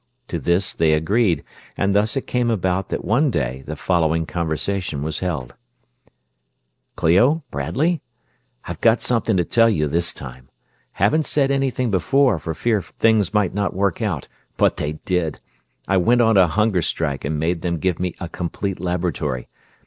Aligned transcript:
To 0.29 0.39
this 0.39 0.73
they 0.73 0.93
agreed, 0.93 1.43
and 1.77 1.93
thus 1.93 2.17
it 2.17 2.25
came 2.25 2.49
about 2.49 2.89
that 2.89 3.05
one 3.05 3.29
day 3.29 3.63
the 3.67 3.75
following 3.75 4.25
conversation 4.25 5.03
was 5.03 5.19
held: 5.19 5.53
"Clio? 6.95 7.43
Bradley? 7.51 8.01
I've 8.65 8.81
got 8.81 9.03
something 9.03 9.37
to 9.37 9.45
tell 9.45 9.69
you 9.69 9.85
this 9.87 10.11
time. 10.11 10.49
Haven't 10.93 11.27
said 11.27 11.51
anything 11.51 11.91
before, 11.91 12.39
for 12.39 12.55
fear 12.55 12.81
things 12.81 13.31
might 13.31 13.53
not 13.53 13.75
work 13.75 14.01
out, 14.01 14.27
but 14.57 14.77
they 14.77 14.93
did. 15.05 15.37
I 15.87 15.97
went 15.97 16.21
on 16.21 16.35
a 16.35 16.47
hunger 16.47 16.81
strike 16.81 17.23
and 17.23 17.37
made 17.37 17.61
them 17.61 17.77
give 17.77 17.99
me 17.99 18.15
a 18.19 18.27
complete 18.27 18.79
laboratory. 18.79 19.49